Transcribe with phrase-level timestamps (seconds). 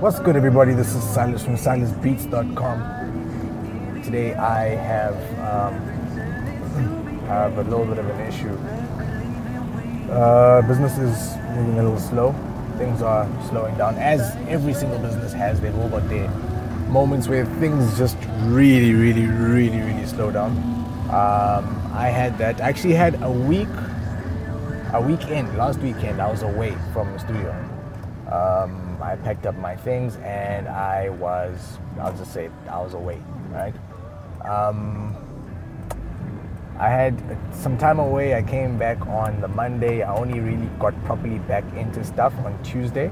[0.00, 0.74] What's good, everybody?
[0.74, 4.02] This is Silas from SilasBeats.com.
[4.04, 5.74] Today I have um,
[7.26, 8.56] have a little bit of an issue.
[10.08, 12.32] Uh, business is moving a little slow.
[12.78, 15.60] Things are slowing down, as every single business has.
[15.60, 16.28] They've all got their
[16.90, 20.52] moments where things just really, really, really, really slow down.
[21.10, 22.60] Um, I had that.
[22.60, 23.66] I actually had a week,
[24.92, 26.22] a weekend, last weekend.
[26.22, 27.50] I was away from the studio.
[28.30, 33.20] Um, I packed up my things and I was, I'll just say, I was away,
[33.50, 33.74] right?
[34.44, 35.16] Um,
[36.78, 37.20] I had
[37.52, 38.34] some time away.
[38.34, 40.02] I came back on the Monday.
[40.02, 43.10] I only really got properly back into stuff on Tuesday.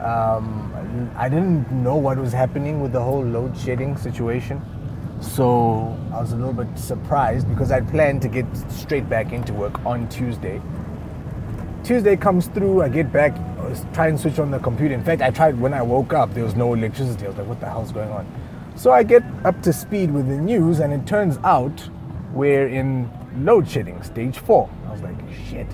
[0.00, 4.60] Um, I didn't know what was happening with the whole load shedding situation.
[5.20, 9.54] So I was a little bit surprised because I'd planned to get straight back into
[9.54, 10.60] work on Tuesday.
[11.82, 13.34] Tuesday comes through, I get back,
[13.92, 14.94] try and switch on the computer.
[14.94, 17.24] In fact, I tried when I woke up, there was no electricity.
[17.26, 18.26] I was like, what the hell's going on?
[18.76, 21.88] So I get up to speed with the news, and it turns out
[22.32, 24.68] we're in load shedding, stage four.
[24.86, 25.16] I was like,
[25.48, 25.66] shit.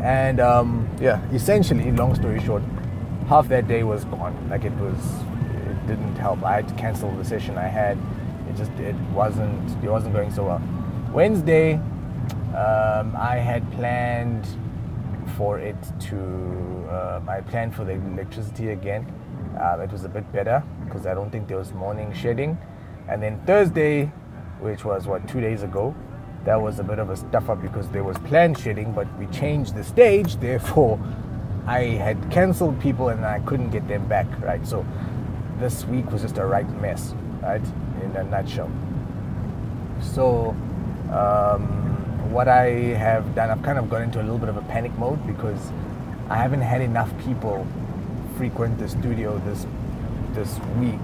[0.00, 2.62] And um, yeah, essentially, long story short,
[3.28, 4.36] half that day was gone.
[4.48, 4.96] Like it was,
[5.68, 6.42] it didn't help.
[6.44, 7.98] I had to cancel the session I had.
[8.48, 10.62] It just, it wasn't, it wasn't going so well.
[11.12, 11.74] Wednesday,
[12.54, 14.46] um, I had planned
[15.36, 19.06] for it to, um, I planned for the electricity again.
[19.60, 22.58] Um, it was a bit better because I don't think there was morning shedding.
[23.08, 24.06] And then Thursday,
[24.60, 25.94] which was what, two days ago,
[26.44, 29.26] that was a bit of a stuff up because there was planned shedding, but we
[29.26, 30.98] changed the stage, therefore,
[31.66, 34.64] I had cancelled people and I couldn't get them back, right?
[34.66, 34.86] So
[35.58, 37.62] this week was just a right mess, right?
[38.02, 38.70] In a nutshell.
[40.00, 40.50] So,
[41.10, 41.85] um,
[42.30, 44.96] what I have done, I've kind of got into a little bit of a panic
[44.98, 45.72] mode because
[46.28, 47.66] I haven't had enough people
[48.36, 49.66] frequent the studio this
[50.32, 51.00] this week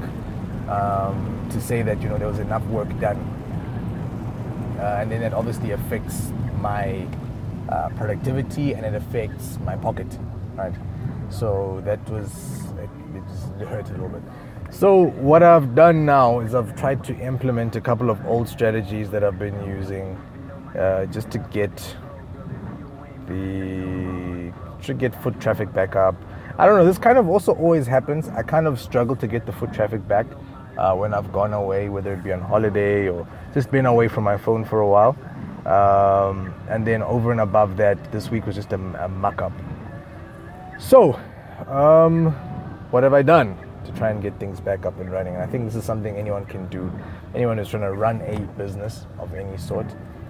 [0.68, 3.16] um, to say that you know there was enough work done,
[4.78, 7.06] uh, and then that obviously affects my
[7.68, 10.06] uh, productivity and it affects my pocket,
[10.54, 10.74] right?
[11.30, 12.30] So that was
[12.78, 14.22] it, it just hurt a little bit.
[14.70, 19.10] So what I've done now is I've tried to implement a couple of old strategies
[19.10, 20.18] that I've been using
[20.78, 21.96] uh, just to get
[23.26, 24.52] the
[24.82, 26.14] to get foot traffic back up.
[26.58, 26.84] I don't know.
[26.84, 28.28] This kind of also always happens.
[28.28, 30.26] I kind of struggle to get the foot traffic back
[30.76, 34.24] uh, when I've gone away, whether it be on holiday or just been away from
[34.24, 35.16] my phone for a while.
[35.66, 39.52] Um, and then over and above that, this week was just a, a muck up.
[40.78, 41.18] So,
[41.68, 42.32] um,
[42.90, 45.34] what have I done to try and get things back up and running?
[45.34, 46.92] And I think this is something anyone can do.
[47.34, 49.86] Anyone who's trying to run a business of any sort.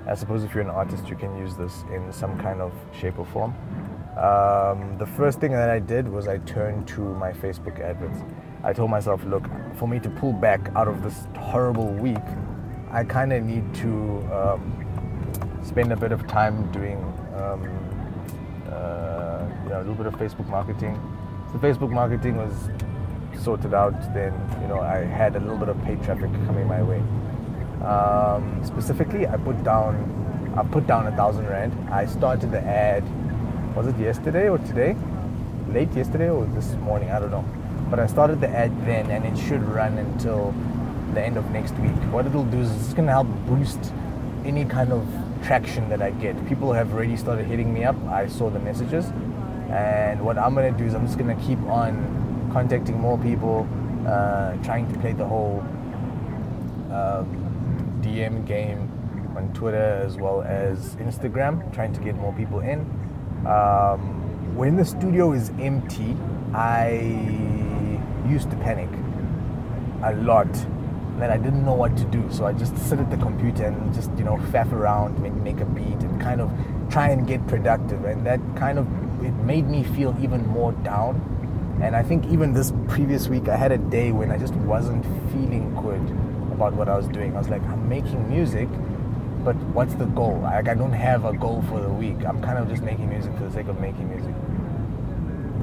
[0.07, 3.19] I suppose if you're an artist, you can use this in some kind of shape
[3.19, 3.55] or form.
[4.17, 8.19] Um, the first thing that I did was I turned to my Facebook adverts.
[8.65, 9.45] I told myself, look,
[9.77, 12.19] for me to pull back out of this horrible week,
[12.91, 13.91] I kind of need to
[14.33, 16.99] um, spend a bit of time doing
[17.37, 17.63] um,
[18.71, 21.01] uh, you know, a little bit of Facebook marketing.
[21.53, 22.53] So Facebook marketing was
[23.43, 26.83] sorted out, then you know I had a little bit of paid traffic coming my
[26.83, 27.03] way.
[27.85, 30.21] Um, specifically, I put down
[30.55, 31.73] I put down a thousand rand.
[31.91, 33.03] I started the ad.
[33.75, 34.95] Was it yesterday or today?
[35.71, 37.11] Late yesterday or this morning?
[37.11, 37.45] I don't know.
[37.89, 40.55] But I started the ad then, and it should run until
[41.15, 41.93] the end of next week.
[42.13, 43.93] What it'll do is it's going to help boost
[44.45, 45.07] any kind of
[45.43, 46.37] traction that I get.
[46.47, 47.97] People have already started hitting me up.
[48.09, 49.07] I saw the messages,
[49.71, 53.17] and what I'm going to do is I'm just going to keep on contacting more
[53.19, 53.67] people,
[54.07, 55.65] uh, trying to play the whole.
[56.93, 57.42] Um,
[58.43, 58.91] game
[59.37, 62.81] on Twitter as well as Instagram, trying to get more people in.
[63.47, 66.17] Um, when the studio is empty,
[66.55, 66.91] I
[68.29, 68.89] used to panic
[70.05, 70.49] a lot.
[71.19, 73.95] That I didn't know what to do, so I just sit at the computer and
[73.95, 76.51] just you know faff around, make a beat, and kind of
[76.91, 78.05] try and get productive.
[78.05, 78.87] And that kind of
[79.23, 81.21] it made me feel even more down.
[81.83, 85.05] And I think even this previous week, I had a day when I just wasn't
[85.33, 86.01] feeling good
[86.63, 87.35] about what I was doing.
[87.35, 88.69] I was like, I'm making music,
[89.45, 90.39] but what's the goal?
[90.43, 92.25] Like, I don't have a goal for the week.
[92.25, 94.35] I'm kind of just making music for the sake of making music.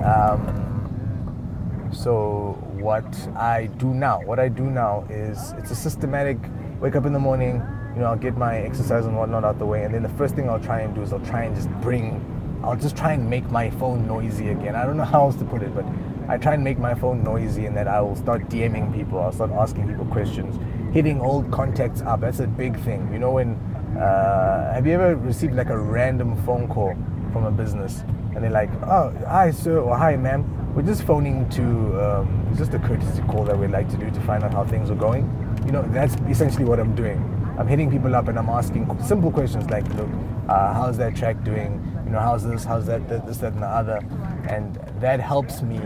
[0.04, 6.38] Um, so what I do now, what I do now is it's a systematic.
[6.82, 7.56] Wake up in the morning,
[7.94, 10.36] you know, I'll get my exercise and whatnot out the way, and then the first
[10.36, 12.24] thing I'll try and do is I'll try and just bring,
[12.64, 14.76] I'll just try and make my phone noisy again.
[14.76, 15.86] I don't know how else to put it, but
[16.28, 19.20] I try and make my phone noisy, and that I will start DMing people.
[19.20, 20.60] I'll start asking people questions
[20.92, 22.22] hitting old contacts up.
[22.22, 23.12] That's a big thing.
[23.12, 23.56] You know, when
[23.98, 26.96] uh, have you ever received like a random phone call
[27.32, 28.04] from a business
[28.34, 31.64] and they're like, "Oh, hi sir," or "Hi ma'am, we're just phoning to
[32.02, 34.64] um, it's just a courtesy call that we'd like to do to find out how
[34.64, 35.26] things are going.
[35.66, 37.18] You know, that's essentially what I'm doing.
[37.60, 40.08] I'm hitting people up and I'm asking simple questions like, look,
[40.48, 41.84] uh, how's that track doing?
[42.06, 44.00] You know, how's this, how's that, this, that, and the other,
[44.48, 45.82] and that helps me.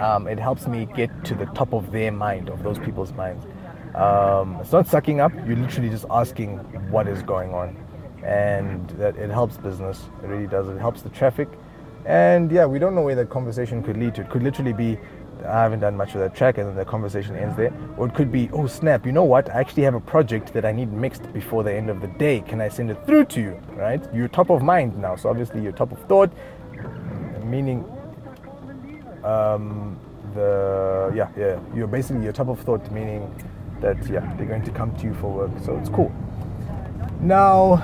[0.00, 3.46] Um, it helps me get to the top of their mind, of those people's minds.
[3.94, 5.32] Um, it's not sucking up.
[5.46, 6.58] You're literally just asking
[6.90, 7.76] what is going on,
[8.24, 10.02] and that it helps business.
[10.22, 10.68] It really does.
[10.68, 11.48] It helps the traffic,
[12.04, 14.22] and yeah, we don't know where that conversation could lead to.
[14.22, 14.98] It could literally be,
[15.46, 17.72] I haven't done much of that track, and then the conversation ends there.
[17.96, 19.48] Or it could be, oh snap, you know what?
[19.50, 22.40] I actually have a project that I need mixed before the end of the day.
[22.40, 23.60] Can I send it through to you?
[23.74, 24.02] Right?
[24.12, 26.32] You're top of mind now, so obviously you're top of thought,
[27.44, 27.84] meaning.
[29.24, 29.98] Um,
[30.34, 33.32] the yeah yeah you're basically you're top of thought meaning
[33.80, 36.12] that yeah they're going to come to you for work so it's cool.
[37.20, 37.74] Now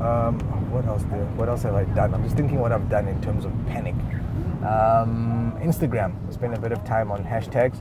[0.00, 0.38] um,
[0.70, 2.14] what else there what else have i done?
[2.14, 3.94] I'm just thinking what i've done in terms of panic.
[4.62, 6.14] Um, instagram.
[6.32, 7.78] Spent a bit of time on hashtags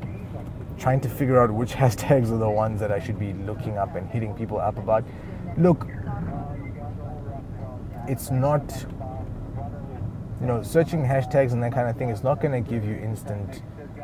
[0.78, 3.96] trying to figure out which hashtags are the ones that i should be looking up
[3.96, 5.04] and hitting people up about.
[5.58, 5.88] Look
[8.08, 8.86] it's not
[10.42, 12.96] you know searching hashtags and that kind of thing is not going to give you
[12.96, 13.62] instant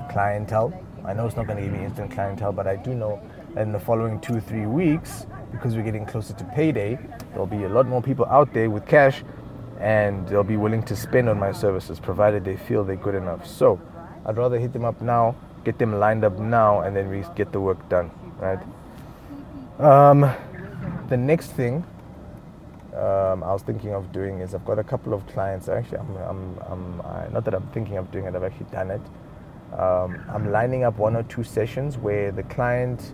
[0.09, 0.73] clientele
[1.03, 3.19] I know it's not going to give me instant clientele, but I do know
[3.55, 6.99] that in the following two, three weeks, because we're getting closer to payday,
[7.31, 9.23] there'll be a lot more people out there with cash
[9.79, 13.47] and they'll be willing to spend on my services provided they feel they're good enough.
[13.47, 13.81] So
[14.27, 17.51] I'd rather hit them up now, get them lined up now, and then we get
[17.51, 18.59] the work done, right?
[19.79, 20.31] Um,
[21.09, 21.83] the next thing
[22.95, 25.69] um, I was thinking of doing is I've got a couple of clients.
[25.69, 28.35] Actually, I'm, I'm, I'm I, not that I'm thinking of doing it.
[28.35, 29.01] I've actually done it
[29.77, 33.13] um, I'm lining up one or two sessions where the client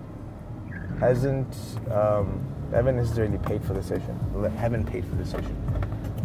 [1.00, 1.56] hasn't
[1.92, 4.18] um, haven't necessarily paid for the session,
[4.58, 5.56] haven't paid for the session,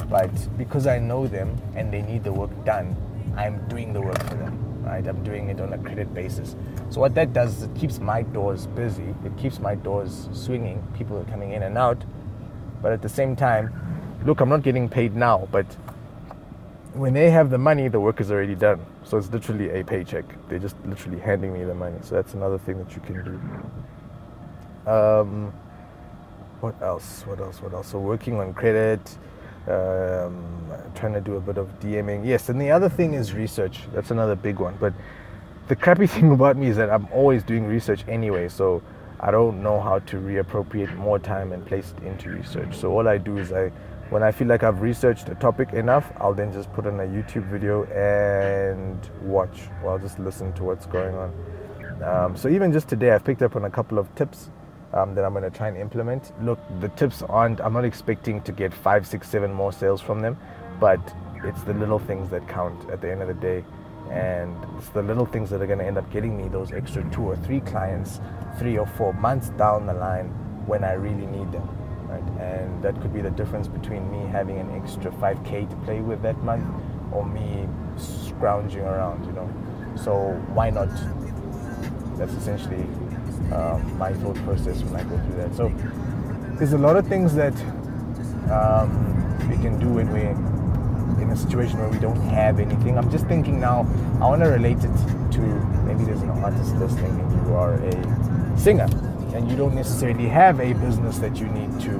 [0.08, 2.96] but because I know them and they need the work done,
[3.36, 4.58] I'm doing the work for them.
[4.82, 6.56] Right, I'm doing it on a credit basis.
[6.90, 9.14] So what that does is it keeps my doors busy.
[9.24, 10.84] It keeps my doors swinging.
[10.98, 12.04] People are coming in and out,
[12.82, 13.72] but at the same time,
[14.26, 15.66] look, I'm not getting paid now, but
[16.94, 18.84] when they have the money, the work is already done.
[19.04, 20.24] So it's literally a paycheck.
[20.48, 21.96] They're just literally handing me the money.
[22.02, 24.90] So that's another thing that you can do.
[24.90, 25.52] Um,
[26.60, 27.22] what else?
[27.26, 27.62] What else?
[27.62, 27.88] What else?
[27.88, 29.00] So working on credit,
[29.68, 30.44] um,
[30.94, 32.26] trying to do a bit of DMing.
[32.26, 33.80] Yes, and the other thing is research.
[33.92, 34.76] That's another big one.
[34.78, 34.92] But
[35.68, 38.48] the crappy thing about me is that I'm always doing research anyway.
[38.48, 38.82] So
[39.22, 42.74] I don't know how to reappropriate more time and place it into research.
[42.76, 43.70] So all I do is I
[44.10, 47.04] when I feel like I've researched a topic enough, I'll then just put on a
[47.04, 51.32] YouTube video and watch, or I'll just listen to what's going on.
[52.02, 54.50] Um, so even just today, I've picked up on a couple of tips
[54.92, 56.32] um, that I'm going to try and implement.
[56.44, 57.60] Look, the tips aren't.
[57.62, 60.36] I'm not expecting to get five, six, seven more sales from them,
[60.78, 61.00] but
[61.42, 63.64] it's the little things that count at the end of the day,
[64.10, 67.08] and it's the little things that are going to end up getting me those extra
[67.10, 68.20] two or three clients,
[68.58, 70.28] three or four months down the line
[70.66, 71.68] when I really need them
[72.12, 72.40] right?
[72.40, 76.22] And that could be the difference between me having an extra 5k to play with
[76.22, 76.64] that month
[77.12, 79.48] or me scrounging around, you know.
[79.96, 80.90] So why not?
[82.18, 82.84] That's essentially
[83.52, 85.54] um, my thought process when I go through that.
[85.54, 85.72] So
[86.58, 87.54] there's a lot of things that
[88.50, 90.61] um, we can do when in
[91.32, 92.98] a situation where we don't have anything.
[92.98, 93.80] I'm just thinking now,
[94.20, 94.96] I want to relate it
[95.32, 95.40] to
[95.84, 98.88] maybe there's an artist listening and you are a singer
[99.34, 101.94] and you don't necessarily have a business that you need to,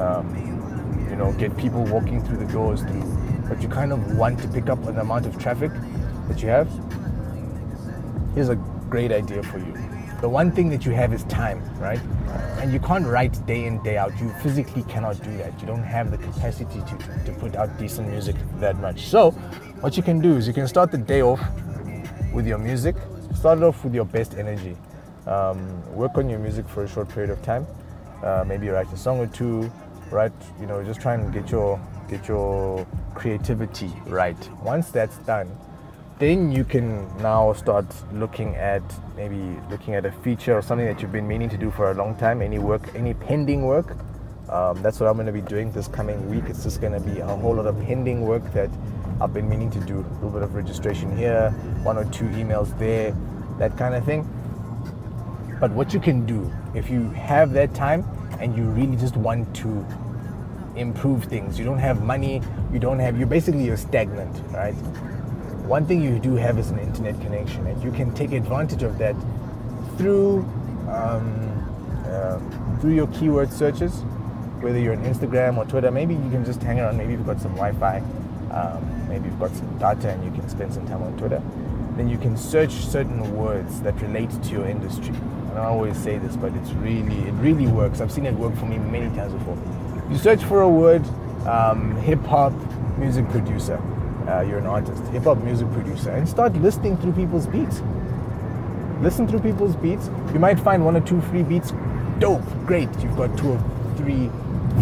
[0.00, 4.40] um, you know, get people walking through the doors through, but you kind of want
[4.40, 5.70] to pick up an amount of traffic
[6.28, 6.68] that you have,
[8.34, 8.56] here's a
[8.88, 9.93] great idea for you.
[10.20, 12.00] The one thing that you have is time, right?
[12.60, 14.18] And you can't write day in, day out.
[14.18, 15.60] You physically cannot do that.
[15.60, 19.06] You don't have the capacity to, to put out decent music that much.
[19.06, 19.32] So,
[19.82, 21.40] what you can do is you can start the day off
[22.32, 22.96] with your music,
[23.34, 24.76] start it off with your best energy
[25.26, 27.66] um, work on your music for a short period of time.
[28.22, 29.70] Uh, maybe write a song or two,
[30.10, 30.32] right?
[30.60, 34.36] You know, just try and get your get your creativity right.
[34.62, 35.50] Once that's done,
[36.18, 38.82] then you can now start looking at
[39.16, 41.94] maybe looking at a feature or something that you've been meaning to do for a
[41.94, 42.40] long time.
[42.40, 43.96] Any work, any pending work.
[44.48, 46.44] Um, that's what I'm going to be doing this coming week.
[46.46, 48.70] It's just going to be a whole lot of pending work that
[49.20, 49.98] I've been meaning to do.
[49.98, 51.50] A little bit of registration here,
[51.82, 53.16] one or two emails there,
[53.58, 54.22] that kind of thing.
[55.60, 58.04] But what you can do if you have that time
[58.40, 59.86] and you really just want to
[60.76, 62.42] improve things, you don't have money,
[62.72, 64.74] you don't have, you're basically you're stagnant, right?
[65.66, 68.98] One thing you do have is an internet connection, and you can take advantage of
[68.98, 69.16] that
[69.96, 70.40] through
[70.90, 71.50] um,
[72.06, 72.38] uh,
[72.80, 74.02] through your keyword searches,
[74.60, 75.90] whether you're on Instagram or Twitter.
[75.90, 76.98] Maybe you can just hang around.
[76.98, 78.02] Maybe you've got some Wi-Fi.
[78.54, 81.42] um, maybe you've got some data and you can spend some time on Twitter,
[81.96, 85.14] then you can search certain words that relate to your industry.
[85.50, 88.00] And I always say this, but it's really, it really works.
[88.00, 89.58] I've seen it work for me many times before.
[90.10, 91.04] You search for a word,
[91.46, 92.52] um, hip hop
[92.98, 93.80] music producer.
[94.28, 97.82] Uh, you're an artist, hip hop music producer, and start listening through people's beats.
[99.00, 100.08] Listen through people's beats.
[100.32, 101.72] You might find one or two free beats.
[102.18, 102.88] Dope, great.
[103.00, 103.64] You've got two or
[103.96, 104.30] three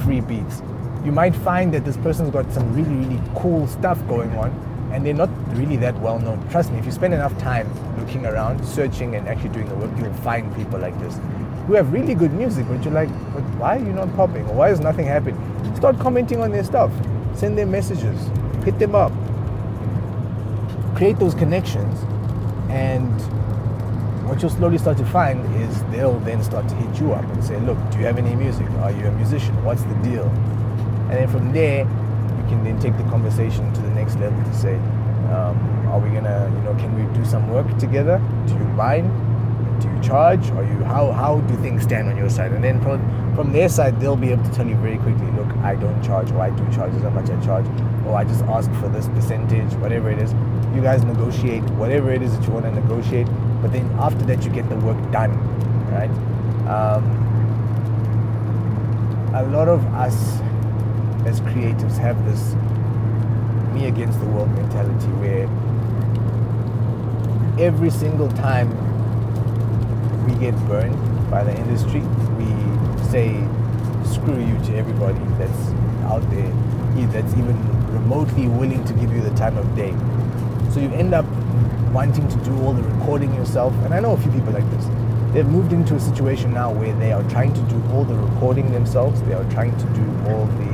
[0.05, 0.63] free beats.
[1.05, 4.51] You might find that this person's got some really, really cool stuff going on,
[4.93, 6.49] and they're not really that well known.
[6.51, 7.69] Trust me, if you spend enough time
[7.99, 11.19] looking around, searching, and actually doing the work, you'll find people like this
[11.67, 14.45] who have really good music, but you're like, but why are you not popping?
[14.49, 15.37] Or why is nothing happening?
[15.77, 16.91] Start commenting on their stuff.
[17.35, 18.19] Send them messages.
[18.65, 19.13] Hit them up.
[21.03, 22.01] Create those connections.
[22.71, 23.11] And
[24.25, 27.43] what you'll slowly start to find is they'll then start to hit you up and
[27.43, 28.71] say, look, do you have any music?
[28.83, 29.53] Are you a musician?
[29.65, 30.29] What's the deal?
[31.11, 34.55] And then from there, you can then take the conversation to the next level to
[34.55, 34.77] say,
[35.35, 38.23] um, are we gonna, you know, can we do some work together?
[38.47, 39.11] Do you mind?
[39.83, 42.81] do you charge or you how how do things stand on your side and then
[42.83, 43.01] from
[43.35, 46.31] from their side they'll be able to tell you very quickly look i don't charge
[46.31, 47.67] or i do charge as much i charge
[48.07, 50.33] or i just ask for this percentage whatever it is
[50.75, 53.27] you guys negotiate whatever it is that you want to negotiate
[53.61, 55.33] but then after that you get the work done
[55.91, 56.11] right
[56.69, 57.05] um,
[59.35, 60.41] a lot of us
[61.27, 62.55] as creatives have this
[63.73, 65.49] me against the world mentality where
[67.59, 68.69] every single time
[70.27, 70.97] we get burned
[71.31, 72.01] by the industry,
[72.37, 72.47] we
[73.11, 73.29] say
[74.05, 75.69] screw you to everybody that's
[76.05, 76.53] out there,
[77.09, 77.57] that's even
[77.93, 79.95] remotely willing to give you the time of day.
[80.73, 81.27] So you end up
[81.93, 83.75] wanting to do all the recording yourself.
[83.85, 84.87] And I know a few people like this.
[85.35, 88.73] They've moved into a situation now where they are trying to do all the recording
[88.73, 89.21] themselves.
[89.23, 90.71] They are trying to do all the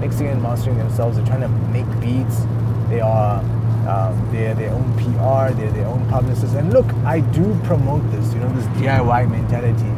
[0.00, 1.16] mixing and mastering themselves.
[1.16, 2.44] They're trying to make beats.
[2.90, 3.42] They are
[3.88, 6.54] um, they're their own PR, they're their own publicists.
[6.54, 9.90] And look, I do promote this, you know, this DIY mentality.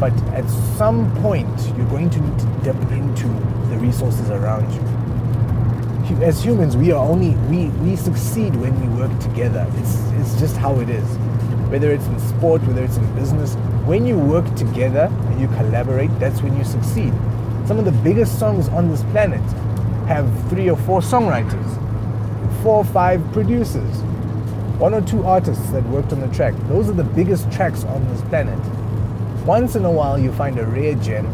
[0.00, 3.28] But at some point, you're going to need to dip into
[3.68, 5.05] the resources around you.
[6.22, 9.66] As humans, we are only we we succeed when we work together.
[9.78, 11.04] It's it's just how it is.
[11.68, 13.54] Whether it's in sport, whether it's in business,
[13.86, 17.12] when you work together and you collaborate, that's when you succeed.
[17.66, 19.42] Some of the biggest songs on this planet
[20.06, 21.82] have three or four songwriters
[22.62, 23.96] four or five producers,
[24.78, 26.54] one or two artists that worked on the track.
[26.68, 28.58] Those are the biggest tracks on this planet.
[29.44, 31.26] Once in a while, you find a rare gem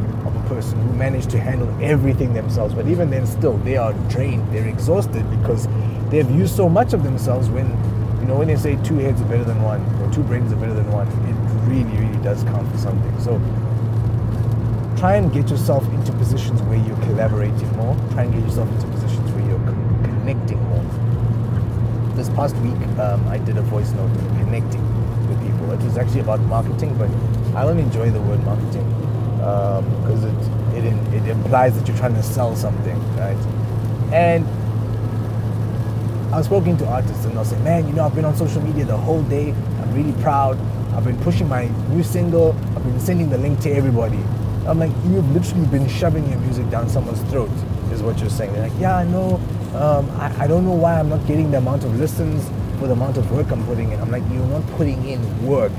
[0.55, 4.69] person who managed to handle everything themselves, but even then, still, they are drained, they're
[4.69, 5.67] exhausted because
[6.11, 7.67] they've used so much of themselves when,
[8.21, 10.57] you know, when they say two heads are better than one or two brains are
[10.57, 11.37] better than one, it
[11.71, 13.21] really, really does count for something.
[13.21, 13.41] So
[15.01, 18.87] try and get yourself into positions where you're collaborating more, try and get yourself into
[18.89, 19.67] positions where you're
[20.05, 20.85] connecting more
[22.15, 24.85] this past week, um, I did a voice note connecting
[25.29, 25.73] with people.
[25.73, 27.09] It was actually about marketing, but
[27.57, 29.02] I don't enjoy the word marketing
[29.43, 33.37] because um, it, it it implies that you're trying to sell something, right?
[34.13, 34.47] And
[36.33, 38.63] I was speaking to artists, and they'll say, "Man, you know, I've been on social
[38.63, 39.51] media the whole day.
[39.51, 40.59] I'm really proud.
[40.95, 42.53] I've been pushing my new single.
[42.77, 44.21] I've been sending the link to everybody."
[44.67, 47.51] I'm like, "You've literally been shoving your music down someone's throat,"
[47.93, 48.53] is what you're saying.
[48.53, 49.41] They're like, "Yeah, I know."
[49.75, 52.45] um, I, I don't know why I'm not getting the amount of listens
[52.79, 54.01] for the amount of work I'm putting in.
[54.01, 55.73] I'm like, you're not putting in work.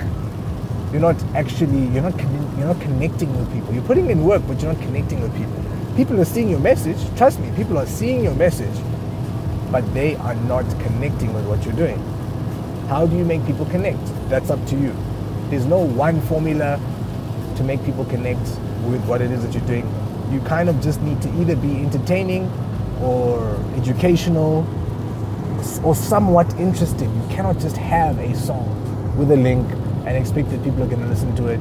[0.93, 3.73] You're not actually, you're not, you're not connecting with people.
[3.73, 5.59] You're putting in work, but you're not connecting with people.
[5.95, 6.97] People are seeing your message.
[7.17, 8.79] Trust me, people are seeing your message,
[9.71, 11.97] but they are not connecting with what you're doing.
[12.89, 14.05] How do you make people connect?
[14.29, 14.95] That's up to you.
[15.49, 16.79] There's no one formula
[17.55, 18.47] to make people connect
[18.85, 19.91] with what it is that you're doing.
[20.31, 22.51] You kind of just need to either be entertaining
[23.01, 24.63] or educational
[25.83, 27.11] or somewhat interesting.
[27.15, 29.67] You cannot just have a song with a link
[30.05, 31.59] and expect that people are going to listen to it.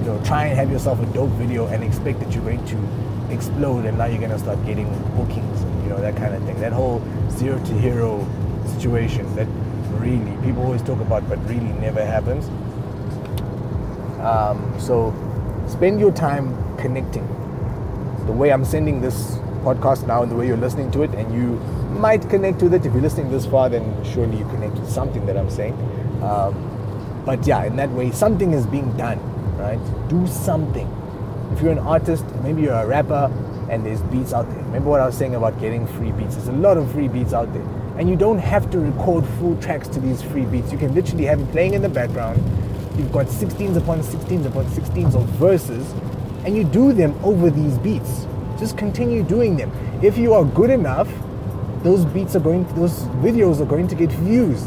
[0.00, 3.32] You know, try and have yourself a dope video and expect that you're going to
[3.32, 6.42] explode and now you're going to start getting bookings and you know that kind of
[6.44, 6.60] thing.
[6.60, 8.26] That whole zero to hero
[8.78, 9.46] situation that
[10.00, 12.48] really people always talk about but really never happens.
[14.20, 15.14] Um, so
[15.68, 17.26] spend your time connecting.
[18.26, 21.32] The way I'm sending this podcast now and the way you're listening to it, and
[21.34, 21.58] you
[21.98, 22.84] might connect with it.
[22.86, 25.74] If you're listening this far, then surely you connect with something that I'm saying.
[26.22, 26.73] Um,
[27.24, 29.18] but yeah, in that way, something is being done,
[29.56, 29.78] right?
[30.08, 30.88] Do something.
[31.52, 33.30] If you're an artist, maybe you're a rapper,
[33.70, 34.62] and there's beats out there.
[34.64, 36.36] Remember what I was saying about getting free beats?
[36.36, 37.62] There's a lot of free beats out there.
[37.98, 40.72] And you don't have to record full tracks to these free beats.
[40.72, 42.42] You can literally have it playing in the background.
[42.98, 45.90] You've got 16s upon 16s upon 16s of verses,
[46.44, 48.26] and you do them over these beats.
[48.58, 49.72] Just continue doing them.
[50.02, 51.08] If you are good enough
[51.84, 54.64] those beats are going, those videos are going to get views.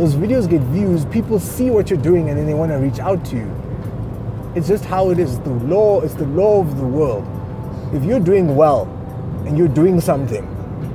[0.00, 1.04] Those videos get views.
[1.04, 4.52] People see what you're doing, and then they want to reach out to you.
[4.54, 5.34] It's just how it is.
[5.34, 6.00] It's the law.
[6.00, 7.28] It's the law of the world.
[7.92, 8.84] If you're doing well,
[9.46, 10.42] and you're doing something,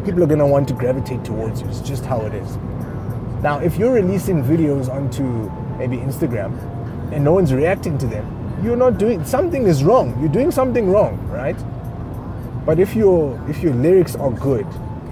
[0.05, 1.67] people are going to want to gravitate towards you.
[1.67, 2.57] It's just how it is.
[3.43, 6.57] Now, if you're releasing videos onto maybe Instagram
[7.13, 8.25] and no one's reacting to them,
[8.63, 10.19] you're not doing something is wrong.
[10.19, 11.57] You're doing something wrong, right?
[12.65, 14.65] But if your if your lyrics are good,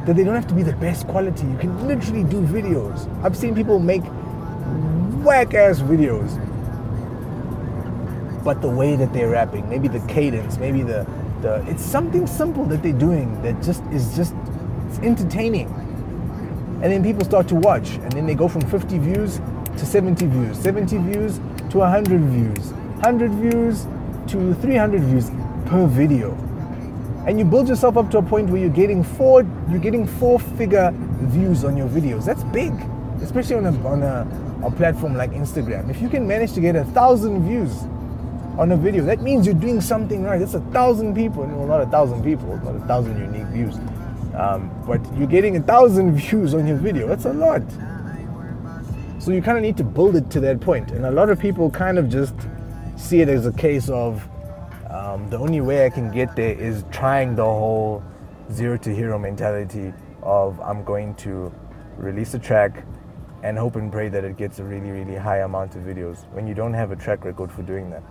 [0.05, 1.45] then they don't have to be the best quality.
[1.47, 3.07] You can literally do videos.
[3.23, 4.03] I've seen people make
[5.23, 6.39] whack ass videos.
[8.43, 11.07] But the way that they're rapping, maybe the cadence, maybe the
[11.41, 14.33] the it's something simple that they're doing that just is just
[14.89, 15.67] it's entertaining.
[16.81, 19.39] And then people start to watch, and then they go from 50 views
[19.77, 21.37] to 70 views, 70 views
[21.69, 23.87] to 100 views, 100 views
[24.27, 25.31] to 300 views
[25.65, 26.35] per video.
[27.25, 30.91] And you build yourself up to a point where you're getting four, you're getting four-figure
[31.21, 32.25] views on your videos.
[32.25, 32.73] That's big,
[33.21, 34.27] especially on a on a,
[34.65, 35.89] a platform like Instagram.
[35.89, 37.83] If you can manage to get a thousand views
[38.57, 40.37] on a video, that means you're doing something right.
[40.37, 43.75] That's a thousand people, well, not a thousand people, not a thousand unique views,
[44.35, 47.07] um, but you're getting a thousand views on your video.
[47.07, 47.63] That's a lot.
[49.19, 50.91] So you kind of need to build it to that point.
[50.91, 52.35] And a lot of people kind of just
[52.97, 54.27] see it as a case of
[54.93, 58.03] um, the only way I can get there is trying the whole
[58.51, 61.51] zero to hero mentality of I'm going to
[61.97, 62.85] release a track
[63.41, 66.47] and hope and pray that it gets a really, really high amount of videos when
[66.47, 68.03] you don't have a track record for doing that.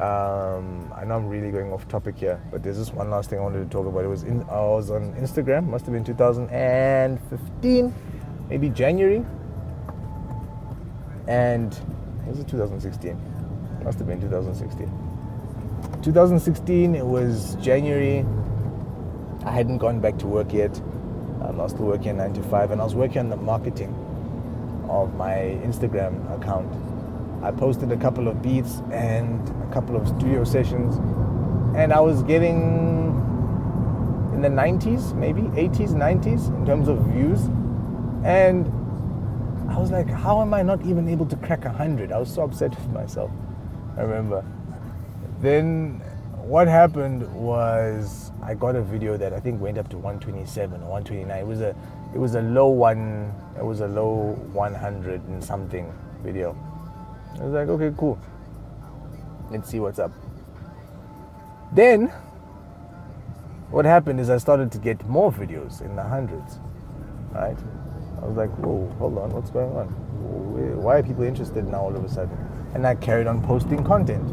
[0.00, 3.40] Um, I know I'm really going off topic here, but there's just one last thing
[3.40, 4.04] I wanted to talk about.
[4.04, 7.94] It was in, I was on Instagram, must have been 2015,
[8.48, 9.24] maybe January,
[11.26, 11.78] and
[12.26, 13.20] was it 2016?
[13.84, 15.03] Must have been 2016.
[16.02, 18.26] 2016, it was January.
[19.44, 20.76] I hadn't gone back to work yet.
[21.42, 23.94] Um, I was still working 9 to 5, and I was working on the marketing
[24.88, 26.72] of my Instagram account.
[27.42, 30.96] I posted a couple of beats and a couple of studio sessions,
[31.76, 32.94] and I was getting
[34.34, 37.40] in the 90s, maybe 80s, 90s in terms of views.
[38.24, 38.66] And
[39.70, 42.12] I was like, how am I not even able to crack 100?
[42.12, 43.30] I was so upset with myself.
[43.96, 44.44] I remember.
[45.44, 46.00] Then
[46.40, 50.88] what happened was I got a video that I think went up to 127 or
[50.88, 51.38] 129.
[51.38, 51.76] It was a
[52.14, 56.56] it was a low one it was a low 100 and something video.
[57.38, 58.18] I was like, okay, cool.
[59.50, 60.12] Let's see what's up.
[61.74, 62.08] Then
[63.70, 66.58] what happened is I started to get more videos in the hundreds.
[67.32, 67.58] Right?
[68.22, 69.88] I was like, whoa, hold on, what's going on?
[70.82, 72.38] Why are people interested now all of a sudden?
[72.72, 74.26] And I carried on posting content.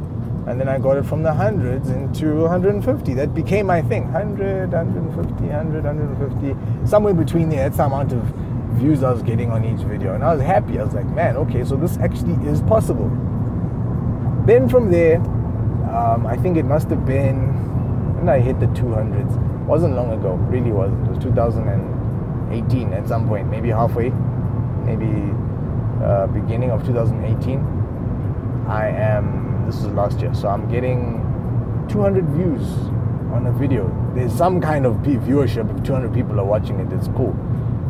[0.47, 3.13] And then I got it from the hundreds into 150.
[3.13, 6.87] That became my thing 100, 150, 100, 150.
[6.87, 8.23] Somewhere between there, that's the amount of
[8.77, 10.15] views I was getting on each video.
[10.15, 10.79] And I was happy.
[10.79, 13.09] I was like, man, okay, so this actually is possible.
[14.45, 15.17] Then from there,
[15.91, 17.35] um, I think it must have been
[18.17, 19.65] when I hit the 200s.
[19.65, 21.05] Wasn't long ago, really wasn't.
[21.05, 24.09] It was 2018 at some point, maybe halfway,
[24.85, 25.31] maybe
[26.03, 27.59] uh, beginning of 2018.
[28.67, 29.40] I am,
[29.71, 31.23] this is last year, so I'm getting
[31.89, 32.61] 200 views
[33.31, 33.87] on a video.
[34.13, 35.73] There's some kind of viewership.
[35.77, 37.31] If 200 people are watching it, it's cool.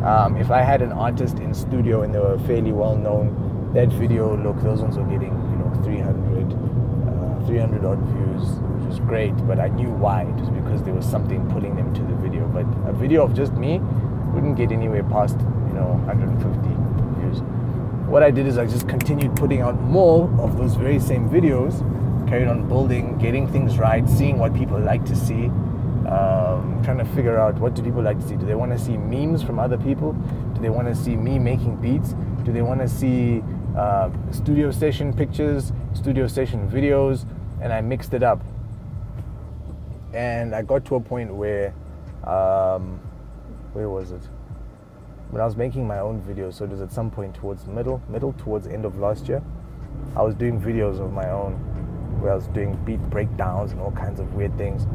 [0.06, 3.90] Um, if I had an artist in studio and they were fairly well known, that
[3.90, 8.44] video, look, those ones were getting, you know, 300, uh, 300 odd views,
[8.78, 9.36] which was great.
[9.48, 10.24] But I knew why.
[10.24, 12.46] It was because there was something pulling them to the video.
[12.48, 13.80] But a video of just me
[14.34, 16.46] wouldn't get anywhere past, you know, 150
[17.22, 17.42] views.
[18.12, 21.80] What I did is I just continued putting out more of those very same videos,
[22.28, 25.50] carried on building, getting things right, seeing what people like to see
[26.12, 28.36] um, trying to figure out what do people like to see.
[28.36, 30.12] Do they want to see memes from other people?
[30.54, 32.14] Do they want to see me making beats?
[32.44, 33.42] Do they want to see
[33.78, 37.26] uh, studio session pictures, studio session videos?
[37.62, 38.42] And I mixed it up.
[40.14, 41.74] And I got to a point where,
[42.26, 43.00] um,
[43.72, 44.28] where was it?
[45.32, 48.02] When I was making my own videos, so it was at some point towards middle,
[48.10, 49.42] middle towards end of last year.
[50.16, 51.54] I was doing videos of my own,
[52.22, 54.86] where I was doing beat breakdowns and all kinds of weird things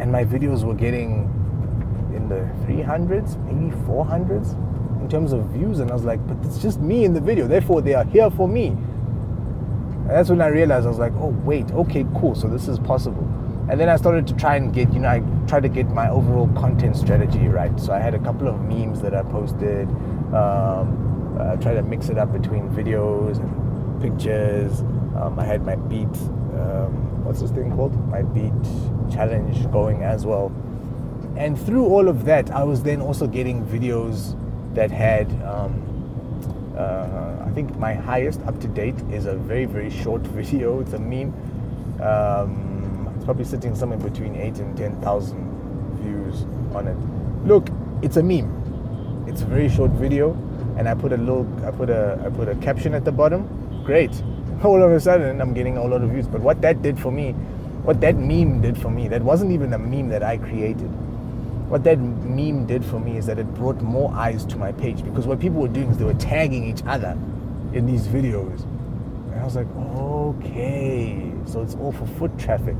[0.00, 1.28] and my videos were getting
[2.14, 4.54] in the 300s, maybe 400s
[5.00, 5.78] in terms of views.
[5.78, 8.30] And I was like, but it's just me in the video, therefore they are here
[8.30, 8.68] for me.
[8.68, 12.78] And that's when I realized I was like, oh, wait, okay, cool, so this is
[12.78, 13.29] possible.
[13.70, 16.10] And then I started to try and get, you know, I tried to get my
[16.10, 17.78] overall content strategy right.
[17.78, 19.88] So I had a couple of memes that I posted,
[20.34, 24.80] um, uh, try to mix it up between videos and pictures.
[25.16, 26.08] Um, I had my beat,
[26.50, 27.94] Um, what's this thing called?
[28.10, 28.52] My beat
[29.08, 30.50] challenge going as well.
[31.36, 34.36] And through all of that, I was then also getting videos
[34.74, 35.80] that had, um,
[36.76, 40.80] uh, I think my highest up to date is a very, very short video.
[40.80, 41.32] It's a meme.
[43.30, 46.42] Probably sitting somewhere between 8 and 10,000 views
[46.74, 46.96] on it.
[47.46, 47.68] Look,
[48.02, 49.24] it's a meme.
[49.28, 50.32] It's a very short video,
[50.76, 53.46] and I put a little, I put a, I put a caption at the bottom.
[53.84, 54.10] Great.
[54.64, 56.26] All of a sudden, I'm getting a lot of views.
[56.26, 57.30] But what that did for me,
[57.84, 60.90] what that meme did for me, that wasn't even a meme that I created
[61.70, 65.04] what that meme did for me is that it brought more eyes to my page
[65.04, 67.16] because what people were doing is they were tagging each other
[67.72, 68.64] in these videos.
[69.30, 72.74] And I was like, okay, so it's all for foot traffic.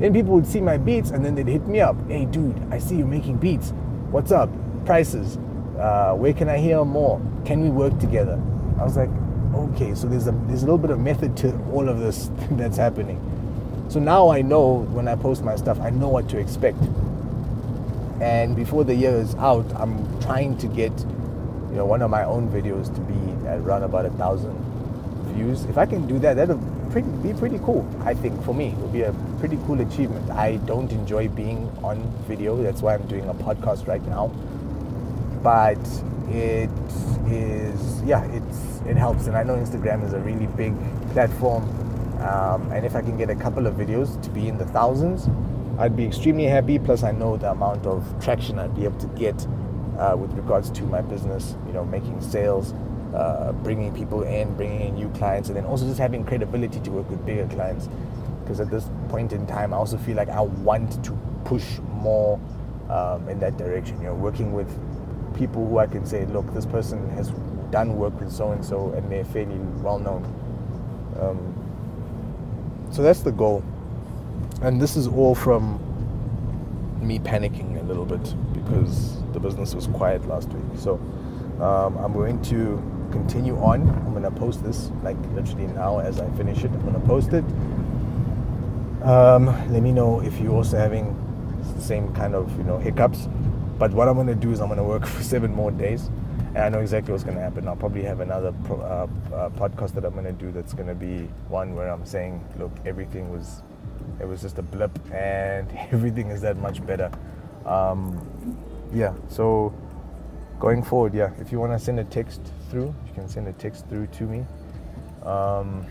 [0.00, 1.96] Then people would see my beats and then they'd hit me up.
[2.08, 3.72] Hey, dude, I see you making beats.
[4.10, 4.50] What's up?
[4.84, 5.36] Prices.
[5.78, 7.20] Uh, where can I hear more?
[7.44, 8.40] Can we work together?
[8.78, 9.10] I was like,
[9.54, 12.76] okay, so there's a there's a little bit of method to all of this that's
[12.76, 13.20] happening.
[13.88, 16.78] So now I know when I post my stuff, I know what to expect
[18.20, 20.92] and before the year is out i'm trying to get
[21.70, 24.54] you know one of my own videos to be at around about a thousand
[25.34, 26.58] views if i can do that that'll
[26.90, 30.30] pretty, be pretty cool i think for me it will be a pretty cool achievement
[30.30, 34.28] i don't enjoy being on video that's why i'm doing a podcast right now
[35.42, 35.78] but
[36.28, 36.70] it
[37.26, 40.74] is yeah it's it helps and i know instagram is a really big
[41.12, 41.64] platform
[42.20, 45.28] um, and if i can get a couple of videos to be in the thousands
[45.80, 46.78] I'd be extremely happy.
[46.78, 49.46] Plus, I know the amount of traction I'd be able to get
[49.98, 51.56] uh, with regards to my business.
[51.66, 52.74] You know, making sales,
[53.14, 56.90] uh, bringing people in, bringing in new clients, and then also just having credibility to
[56.90, 57.88] work with bigger clients.
[58.50, 61.12] Because at this point in time, I also feel like I want to
[61.44, 62.40] push more
[62.88, 63.98] um, in that direction.
[64.00, 64.68] You know, working with
[65.36, 67.30] people who I can say, look, this person has
[67.70, 70.24] done work with so and so, and they're fairly well known.
[71.20, 73.62] Um, so that's the goal
[74.62, 75.78] and this is all from
[77.00, 80.78] me panicking a little bit because the business was quiet last week.
[80.78, 80.94] So
[81.60, 83.88] um, I'm going to continue on.
[83.88, 86.70] I'm going to post this like literally now as I finish it.
[86.70, 87.44] I'm going to post it.
[89.02, 91.16] Um, let me know if you're also having
[91.74, 93.28] the same kind of you know hiccups.
[93.78, 96.10] But what I'm going to do is I'm going to work for seven more days.
[96.54, 97.68] And I know exactly what's going to happen.
[97.68, 100.88] I'll probably have another pro, uh, uh, podcast that I'm going to do that's going
[100.88, 103.62] to be one where I'm saying, look, everything was
[104.20, 107.10] it was just a blip and everything is that much better
[107.66, 108.20] um,
[108.92, 109.72] yeah so
[110.58, 113.52] going forward yeah if you want to send a text through you can send a
[113.54, 114.44] text through to me
[115.24, 115.86] um,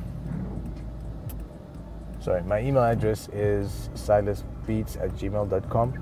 [2.20, 5.94] sorry my email address is silasbeats at gmail.com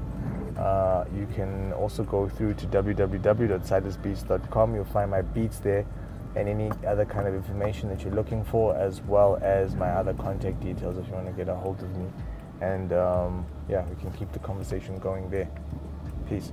[0.58, 5.86] uh, you can also go through to www.silasbeats.com you'll find my beats there
[6.38, 10.14] and any other kind of information that you're looking for, as well as my other
[10.14, 12.08] contact details if you want to get a hold of me.
[12.62, 15.50] And um, yeah, we can keep the conversation going there.
[16.30, 16.52] Peace.